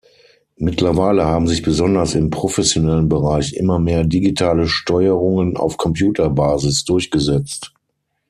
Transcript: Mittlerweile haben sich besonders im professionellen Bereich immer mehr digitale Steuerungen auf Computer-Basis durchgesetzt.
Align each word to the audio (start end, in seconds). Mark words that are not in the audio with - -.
Mittlerweile 0.57 1.27
haben 1.27 1.47
sich 1.47 1.61
besonders 1.61 2.15
im 2.15 2.31
professionellen 2.31 3.07
Bereich 3.07 3.53
immer 3.53 3.77
mehr 3.77 4.03
digitale 4.03 4.67
Steuerungen 4.67 5.57
auf 5.57 5.77
Computer-Basis 5.77 6.85
durchgesetzt. 6.85 7.71